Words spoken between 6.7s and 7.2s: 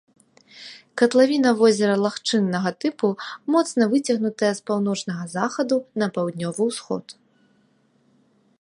ўсход.